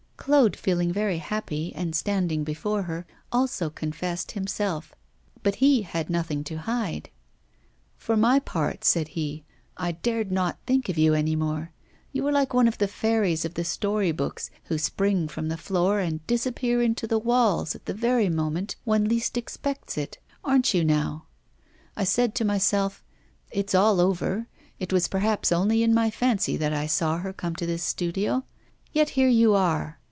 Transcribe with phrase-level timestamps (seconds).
[0.21, 4.93] Claude, feeling very happy and standing before her, also confessed himself,
[5.41, 7.09] but he had nothing to hide.
[7.97, 9.43] 'For my part,' said he,
[9.77, 11.71] 'I dared not think of you any more.
[12.11, 15.57] You are like one of the fairies of the story books, who spring from the
[15.57, 20.71] floor and disappear into the walls at the very moment one least expects it; aren't
[20.71, 21.25] you now?
[21.97, 23.03] I said to myself,
[23.49, 24.45] "It's all over:
[24.79, 28.45] it was perhaps only in my fancy that I saw her come to this studio."
[28.93, 29.97] Yet here you are.